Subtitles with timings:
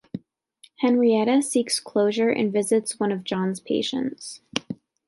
[0.79, 4.41] Henrietta seeks closure and visits one of John's patients.